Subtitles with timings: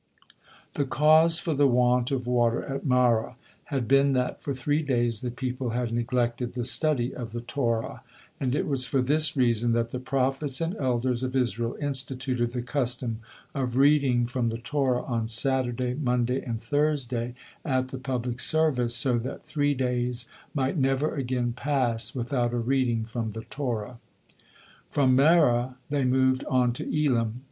[0.73, 5.21] The cause for the want of water at Marah had been that for three days
[5.21, 8.01] the people had neglected the study of the Torah,
[8.39, 12.63] and it was for this reason that the prophets and elders of Israel instituted the
[12.63, 13.19] custom
[13.53, 19.19] of reading from the Torah on Saturday, Monday and Thursday, at the public service, so
[19.19, 20.25] that three days
[20.55, 23.99] might never again pass without a reading from the Torah.
[24.89, 27.39] From Marah they moved on to Elim.